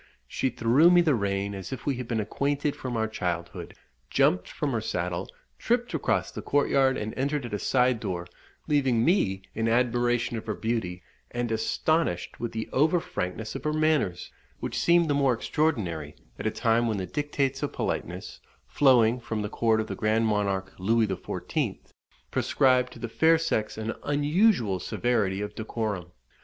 She 0.27 0.49
threw 0.49 0.89
me 0.89 1.01
the 1.01 1.13
rein 1.13 1.53
as 1.53 1.71
if 1.71 1.85
we 1.85 1.97
had 1.97 2.07
been 2.07 2.19
acquainted 2.19 2.75
from 2.75 2.97
our 2.97 3.07
childhood, 3.07 3.75
jumped 4.09 4.49
from 4.49 4.71
her 4.71 4.81
saddle, 4.81 5.29
tripped 5.59 5.93
across 5.93 6.31
the 6.31 6.41
courtyard, 6.41 6.97
and 6.97 7.13
entered 7.15 7.45
at 7.45 7.53
a 7.53 7.59
side 7.59 7.99
door, 7.99 8.25
leaving 8.65 9.05
me 9.05 9.43
in 9.53 9.67
admiration 9.67 10.37
of 10.37 10.47
her 10.47 10.55
beauty, 10.55 11.03
and 11.29 11.51
astonished 11.51 12.39
with 12.39 12.51
the 12.51 12.67
over 12.73 12.99
frankness 12.99 13.53
of 13.53 13.63
her 13.63 13.73
manners, 13.73 14.31
which 14.59 14.79
seemed 14.79 15.07
the 15.07 15.13
more 15.13 15.35
extraordinary 15.35 16.15
at 16.39 16.47
a 16.47 16.49
time 16.49 16.87
when 16.87 16.97
the 16.97 17.05
dictates 17.05 17.61
of 17.61 17.71
politeness, 17.71 18.39
flowing 18.65 19.19
from 19.19 19.43
the 19.43 19.49
court 19.49 19.79
of 19.79 19.85
the 19.85 19.93
Grand 19.93 20.25
Monarque 20.25 20.73
Louis 20.79 21.05
XIV., 21.05 21.77
prescribed 22.31 22.91
to 22.93 22.97
the 22.97 23.07
fair 23.07 23.37
sex 23.37 23.77
an 23.77 23.93
unusual 24.01 24.79
severity 24.79 25.41
of 25.41 25.53
decorum. 25.53 26.07